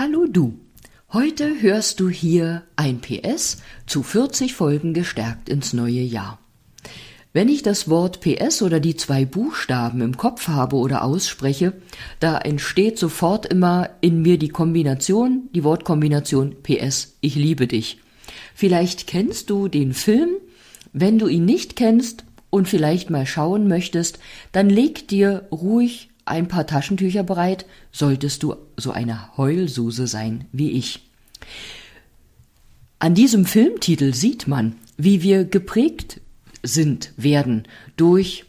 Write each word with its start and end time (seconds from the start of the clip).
Hallo 0.00 0.26
du. 0.28 0.54
Heute 1.12 1.60
hörst 1.60 1.98
du 1.98 2.08
hier 2.08 2.62
ein 2.76 3.00
PS 3.00 3.62
zu 3.84 4.04
40 4.04 4.54
Folgen 4.54 4.94
gestärkt 4.94 5.48
ins 5.48 5.72
neue 5.72 6.02
Jahr. 6.02 6.38
Wenn 7.32 7.48
ich 7.48 7.64
das 7.64 7.90
Wort 7.90 8.20
PS 8.20 8.62
oder 8.62 8.78
die 8.78 8.94
zwei 8.94 9.24
Buchstaben 9.24 10.00
im 10.00 10.16
Kopf 10.16 10.46
habe 10.46 10.76
oder 10.76 11.02
ausspreche, 11.02 11.72
da 12.20 12.38
entsteht 12.38 12.96
sofort 12.96 13.46
immer 13.46 13.90
in 14.00 14.22
mir 14.22 14.38
die 14.38 14.50
Kombination, 14.50 15.48
die 15.52 15.64
Wortkombination 15.64 16.54
PS, 16.62 17.16
ich 17.20 17.34
liebe 17.34 17.66
dich. 17.66 17.98
Vielleicht 18.54 19.08
kennst 19.08 19.50
du 19.50 19.66
den 19.66 19.94
Film, 19.94 20.30
wenn 20.92 21.18
du 21.18 21.26
ihn 21.26 21.44
nicht 21.44 21.74
kennst 21.74 22.22
und 22.50 22.68
vielleicht 22.68 23.10
mal 23.10 23.26
schauen 23.26 23.66
möchtest, 23.66 24.20
dann 24.52 24.70
leg 24.70 25.08
dir 25.08 25.48
ruhig 25.50 26.10
ein 26.28 26.48
paar 26.48 26.66
Taschentücher 26.66 27.22
bereit, 27.22 27.66
solltest 27.92 28.42
du 28.42 28.56
so 28.76 28.90
eine 28.90 29.36
Heulsuse 29.36 30.06
sein 30.06 30.44
wie 30.52 30.72
ich. 30.72 31.00
An 32.98 33.14
diesem 33.14 33.44
Filmtitel 33.44 34.12
sieht 34.12 34.48
man, 34.48 34.74
wie 34.96 35.22
wir 35.22 35.44
geprägt 35.44 36.20
sind, 36.62 37.12
werden 37.16 37.68
durch 37.96 38.44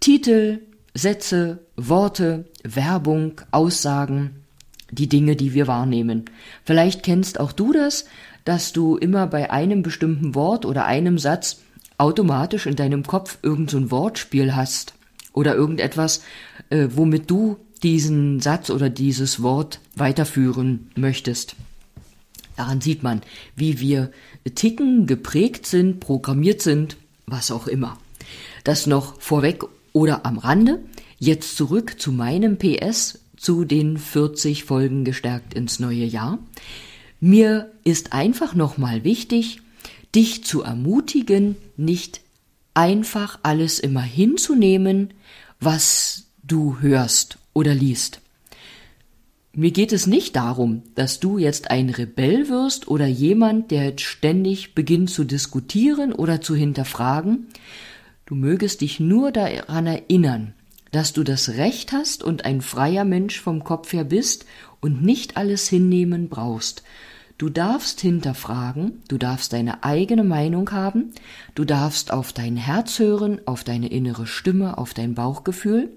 Titel, 0.00 0.60
Sätze, 0.94 1.58
Worte, 1.76 2.44
Werbung, 2.62 3.40
Aussagen, 3.50 4.44
die 4.90 5.08
Dinge, 5.08 5.36
die 5.36 5.54
wir 5.54 5.66
wahrnehmen. 5.66 6.24
Vielleicht 6.64 7.02
kennst 7.02 7.40
auch 7.40 7.52
du 7.52 7.72
das, 7.72 8.06
dass 8.44 8.72
du 8.72 8.96
immer 8.96 9.26
bei 9.26 9.50
einem 9.50 9.82
bestimmten 9.82 10.34
Wort 10.34 10.64
oder 10.64 10.86
einem 10.86 11.18
Satz 11.18 11.60
automatisch 11.98 12.66
in 12.66 12.76
deinem 12.76 13.02
Kopf 13.02 13.38
irgendein 13.42 13.84
so 13.84 13.90
Wortspiel 13.90 14.54
hast 14.54 14.94
oder 15.32 15.54
irgendetwas, 15.54 16.22
äh, 16.70 16.88
womit 16.94 17.30
du 17.30 17.56
diesen 17.82 18.40
Satz 18.40 18.70
oder 18.70 18.90
dieses 18.90 19.42
Wort 19.42 19.80
weiterführen 19.94 20.90
möchtest. 20.96 21.54
Daran 22.56 22.80
sieht 22.80 23.02
man, 23.02 23.22
wie 23.54 23.78
wir 23.78 24.10
ticken, 24.54 25.06
geprägt 25.06 25.64
sind, 25.66 26.00
programmiert 26.00 26.60
sind, 26.60 26.96
was 27.26 27.52
auch 27.52 27.68
immer. 27.68 27.98
Das 28.64 28.86
noch 28.86 29.20
vorweg 29.20 29.64
oder 29.92 30.26
am 30.26 30.38
Rande. 30.38 30.80
Jetzt 31.18 31.56
zurück 31.56 32.00
zu 32.00 32.10
meinem 32.10 32.58
PS, 32.58 33.20
zu 33.36 33.64
den 33.64 33.96
40 33.96 34.64
Folgen 34.64 35.04
gestärkt 35.04 35.54
ins 35.54 35.78
neue 35.78 36.04
Jahr. 36.04 36.38
Mir 37.20 37.70
ist 37.84 38.12
einfach 38.12 38.54
nochmal 38.54 39.04
wichtig, 39.04 39.60
dich 40.14 40.44
zu 40.44 40.62
ermutigen, 40.62 41.56
nicht 41.76 42.20
einfach 42.78 43.40
alles 43.42 43.80
immer 43.80 44.02
hinzunehmen, 44.02 45.12
was 45.58 46.28
du 46.44 46.78
hörst 46.78 47.38
oder 47.52 47.74
liest. 47.74 48.20
Mir 49.52 49.72
geht 49.72 49.92
es 49.92 50.06
nicht 50.06 50.36
darum, 50.36 50.84
dass 50.94 51.18
du 51.18 51.38
jetzt 51.38 51.72
ein 51.72 51.90
Rebell 51.90 52.48
wirst 52.48 52.86
oder 52.86 53.08
jemand, 53.08 53.72
der 53.72 53.86
jetzt 53.86 54.02
ständig 54.02 54.76
beginnt 54.76 55.10
zu 55.10 55.24
diskutieren 55.24 56.12
oder 56.12 56.40
zu 56.40 56.54
hinterfragen. 56.54 57.48
Du 58.26 58.36
mögest 58.36 58.80
dich 58.80 59.00
nur 59.00 59.32
daran 59.32 59.88
erinnern, 59.88 60.54
dass 60.92 61.12
du 61.12 61.24
das 61.24 61.48
Recht 61.48 61.90
hast 61.90 62.22
und 62.22 62.44
ein 62.44 62.60
freier 62.60 63.04
Mensch 63.04 63.40
vom 63.40 63.64
Kopf 63.64 63.92
her 63.92 64.04
bist 64.04 64.46
und 64.78 65.02
nicht 65.02 65.36
alles 65.36 65.68
hinnehmen 65.68 66.28
brauchst, 66.28 66.84
Du 67.38 67.48
darfst 67.48 68.00
hinterfragen, 68.00 69.00
du 69.06 69.16
darfst 69.16 69.52
deine 69.52 69.84
eigene 69.84 70.24
Meinung 70.24 70.72
haben, 70.72 71.12
du 71.54 71.64
darfst 71.64 72.12
auf 72.12 72.32
dein 72.32 72.56
Herz 72.56 72.98
hören, 72.98 73.40
auf 73.46 73.62
deine 73.62 73.86
innere 73.86 74.26
Stimme, 74.26 74.76
auf 74.76 74.92
dein 74.92 75.14
Bauchgefühl, 75.14 75.88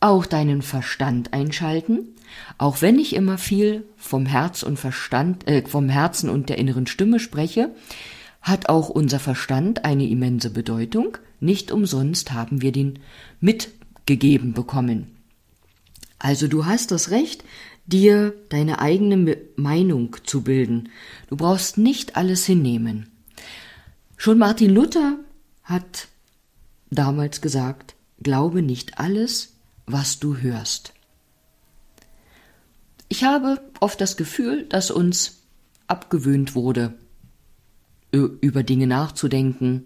auch 0.00 0.26
deinen 0.26 0.60
Verstand 0.60 1.32
einschalten, 1.32 2.00
auch 2.58 2.82
wenn 2.82 2.98
ich 2.98 3.16
immer 3.16 3.38
viel 3.38 3.84
vom 3.96 4.26
Herz 4.26 4.62
und 4.62 4.78
Verstand, 4.78 5.48
äh, 5.48 5.66
vom 5.66 5.88
Herzen 5.88 6.28
und 6.28 6.50
der 6.50 6.58
inneren 6.58 6.86
Stimme 6.86 7.18
spreche, 7.18 7.70
hat 8.42 8.68
auch 8.68 8.90
unser 8.90 9.20
Verstand 9.20 9.86
eine 9.86 10.06
immense 10.06 10.50
Bedeutung. 10.50 11.16
Nicht 11.40 11.72
umsonst 11.72 12.32
haben 12.32 12.60
wir 12.60 12.72
den 12.72 12.98
mitgegeben 13.40 14.52
bekommen. 14.52 15.17
Also 16.18 16.48
du 16.48 16.66
hast 16.66 16.90
das 16.90 17.10
Recht, 17.10 17.44
dir 17.86 18.34
deine 18.50 18.80
eigene 18.80 19.38
Meinung 19.56 20.16
zu 20.24 20.42
bilden. 20.42 20.90
Du 21.28 21.36
brauchst 21.36 21.78
nicht 21.78 22.16
alles 22.16 22.44
hinnehmen. 22.44 23.10
Schon 24.16 24.38
Martin 24.38 24.70
Luther 24.70 25.18
hat 25.62 26.08
damals 26.90 27.40
gesagt, 27.40 27.94
glaube 28.22 28.62
nicht 28.62 28.98
alles, 28.98 29.54
was 29.86 30.18
du 30.18 30.36
hörst. 30.38 30.92
Ich 33.08 33.24
habe 33.24 33.60
oft 33.80 34.00
das 34.00 34.16
Gefühl, 34.16 34.64
dass 34.64 34.90
uns 34.90 35.42
abgewöhnt 35.86 36.54
wurde, 36.54 36.94
über 38.12 38.62
Dinge 38.62 38.86
nachzudenken, 38.86 39.84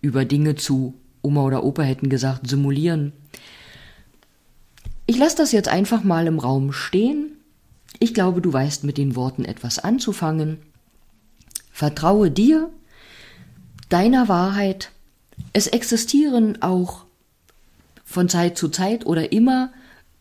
über 0.00 0.24
Dinge 0.24 0.56
zu, 0.56 0.94
Oma 1.22 1.42
oder 1.42 1.64
Opa 1.64 1.82
hätten 1.82 2.08
gesagt, 2.08 2.48
simulieren. 2.48 3.12
Ich 5.06 5.18
lasse 5.18 5.36
das 5.36 5.52
jetzt 5.52 5.68
einfach 5.68 6.02
mal 6.02 6.26
im 6.26 6.38
Raum 6.38 6.72
stehen. 6.72 7.38
Ich 7.98 8.14
glaube, 8.14 8.40
du 8.40 8.52
weißt 8.52 8.84
mit 8.84 8.98
den 8.98 9.16
Worten 9.16 9.44
etwas 9.44 9.78
anzufangen. 9.78 10.58
Vertraue 11.70 12.30
dir, 12.30 12.70
deiner 13.88 14.28
Wahrheit. 14.28 14.90
Es 15.52 15.66
existieren 15.66 16.62
auch 16.62 17.04
von 18.04 18.28
Zeit 18.28 18.56
zu 18.56 18.68
Zeit 18.68 19.06
oder 19.06 19.32
immer 19.32 19.72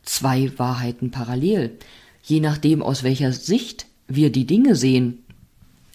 zwei 0.03 0.51
Wahrheiten 0.57 1.11
parallel. 1.11 1.77
Je 2.23 2.39
nachdem, 2.39 2.81
aus 2.81 3.03
welcher 3.03 3.31
Sicht 3.31 3.85
wir 4.07 4.31
die 4.31 4.45
Dinge 4.45 4.75
sehen, 4.75 5.19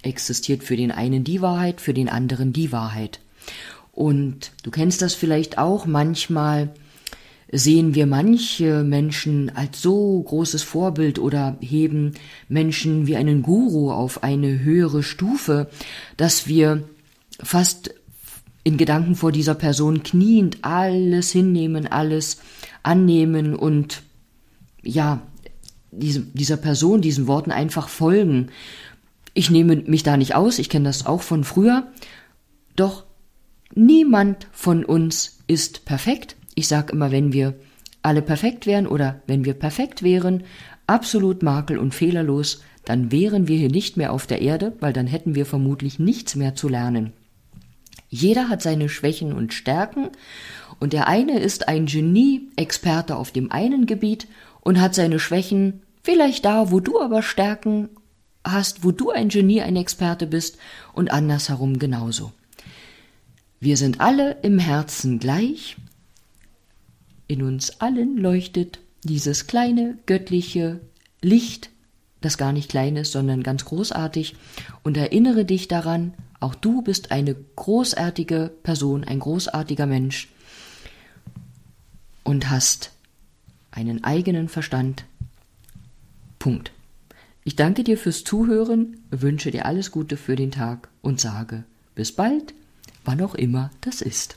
existiert 0.03 0.63
für 0.63 0.77
den 0.77 0.93
einen 0.93 1.25
die 1.25 1.43
Wahrheit, 1.43 1.81
für 1.81 1.95
den 1.95 2.09
anderen 2.09 2.53
die 2.53 2.73
Wahrheit. 2.73 3.21
Und 3.93 4.53
du 4.63 4.71
kennst 4.71 5.03
das 5.03 5.15
vielleicht 5.15 5.59
auch 5.59 5.87
manchmal, 5.87 6.71
sehen 7.51 7.95
wir 7.95 8.07
manche 8.07 8.85
Menschen 8.85 9.55
als 9.55 9.81
so 9.81 10.23
großes 10.23 10.63
Vorbild 10.63 11.19
oder 11.19 11.57
heben 11.61 12.13
Menschen 12.49 13.07
wie 13.07 13.17
einen 13.17 13.43
Guru 13.43 13.91
auf 13.91 14.23
eine 14.23 14.61
höhere 14.61 15.03
Stufe, 15.03 15.69
dass 16.17 16.47
wir 16.47 16.85
fast 17.41 17.95
in 18.65 18.77
Gedanken 18.77 19.15
vor 19.15 19.33
dieser 19.33 19.55
Person 19.55 20.03
kniend 20.03 20.59
alles 20.63 21.31
hinnehmen, 21.33 21.87
alles 21.87 22.39
annehmen 22.83 23.55
und 23.55 24.03
ja, 24.83 25.23
diesem, 25.91 26.33
dieser 26.35 26.59
Person, 26.59 27.01
diesen 27.01 27.27
Worten 27.27 27.51
einfach 27.51 27.89
folgen. 27.89 28.49
Ich 29.33 29.51
nehme 29.51 29.77
mich 29.77 30.03
da 30.03 30.19
nicht 30.19 30.35
aus, 30.35 30.59
ich 30.59 30.69
kenne 30.69 30.85
das 30.85 31.07
auch 31.07 31.23
von 31.23 31.45
früher, 31.45 31.87
doch 32.77 33.05
niemand 33.75 34.49
von 34.53 34.85
uns 34.85 35.39
ist 35.47 35.87
perfekt 35.87 36.37
ich 36.59 36.67
sage 36.67 36.93
immer, 36.93 37.13
wenn 37.13 37.33
wir 37.33 37.55
alle 38.03 38.21
perfekt 38.21 38.67
wären 38.67 38.89
oder 38.89 39.23
wenn 39.29 39.45
wir 39.45 39.55
perfekt 39.55 40.03
wären, 40.03 40.43
absolut 40.89 41.45
makel- 41.45 41.79
und 41.79 41.95
fehlerlos, 41.95 42.63
dann 42.85 43.13
wären 43.13 43.47
wir 43.47 43.57
hier 43.57 43.71
nicht 43.71 43.97
mehr 43.97 44.13
auf 44.13 44.27
der 44.27 44.43
Erde, 44.43 44.73
weil 44.81 44.93
dann 44.93 45.07
hätten 45.07 45.37
wir 45.37 45.47
vermutlich 45.47 46.01
nichts 46.01 46.35
mehr 46.35 46.57
zu 46.57 46.69
lernen. 46.69 47.13
Jeder 48.09 48.49
hat 48.49 48.61
seine 48.61 48.89
Schwächen 48.89 49.33
und 49.33 49.55
Stärken 49.55 50.09
und 50.81 50.95
der 50.95 51.07
eine 51.07 51.39
ist 51.39 51.69
ein 51.69 51.87
Genie-Experte 51.87 53.15
auf 53.15 53.31
dem 53.31 53.53
einen 53.53 53.87
Gebiet 53.87 54.27
und 54.61 54.81
hat 54.81 54.97
seine 54.97 55.21
Schwächen 55.21 55.83
vielleicht 56.03 56.45
da, 56.45 56.73
wo 56.73 56.81
du 56.81 57.01
aber 57.01 57.23
Stärken 57.23 57.89
hast, 58.43 58.83
wo 58.83 58.91
du 58.91 59.11
ein 59.11 59.29
Genie, 59.29 59.61
ein 59.61 59.77
Experte 59.77 60.27
bist 60.27 60.59
und 60.93 61.13
andersherum 61.13 61.79
genauso. 61.79 62.33
Wir 63.61 63.77
sind 63.77 64.01
alle 64.01 64.39
im 64.43 64.59
Herzen 64.59 65.21
gleich 65.21 65.77
in 67.29 67.43
uns 67.43 67.81
allen 67.81 68.17
leuchtet 68.17 68.81
dieses 69.05 69.47
kleine 69.47 69.99
göttliche 70.07 70.81
Licht, 71.23 71.71
das 72.21 72.39
gar 72.39 72.53
nicht 72.53 72.71
klein 72.71 72.97
ist, 72.97 73.13
sondern 73.13 73.43
ganz 73.43 73.65
großartig, 73.65 74.35
und 74.83 74.97
erinnere 74.97 75.45
dich 75.45 75.69
daran, 75.69 76.15
auch 76.41 76.55
du 76.55 76.83
bist 76.83 77.13
eine 77.13 77.35
großartige 77.35 78.51
Person, 78.63 79.05
ein 79.05 79.21
großartiger 79.21 79.87
Mensch 79.87 80.29
und 82.25 82.51
hast 82.51 82.93
einen 83.71 84.05
eigenen 84.05 84.49
Verstand. 84.49 85.05
Punkt. 86.39 86.73
Ich 87.45 87.57
danke 87.57 87.85
dir 87.85 87.99
fürs 87.99 88.25
Zuhören, 88.25 88.99
wünsche 89.11 89.51
dir 89.51 89.67
alles 89.67 89.91
Gute 89.91 90.17
für 90.17 90.37
den 90.37 90.51
Tag 90.51 90.89
und 91.03 91.21
sage 91.21 91.65
bis 91.95 92.13
bald, 92.13 92.55
wann 93.05 93.21
auch 93.23 93.35
immer 93.35 93.71
das 93.81 94.03
ist. 94.03 94.37